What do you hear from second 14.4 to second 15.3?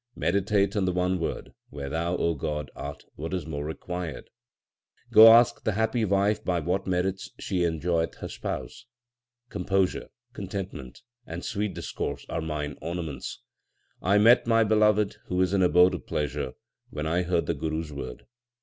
my Beloved,